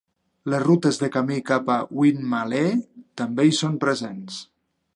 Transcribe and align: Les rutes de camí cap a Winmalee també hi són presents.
Les 0.51 0.61
rutes 0.61 0.97
de 1.01 1.09
camí 1.15 1.35
cap 1.49 1.69
a 1.75 1.75
Winmalee 1.99 2.73
també 3.23 3.47
hi 3.51 3.55
són 3.59 3.77
presents. 3.85 4.41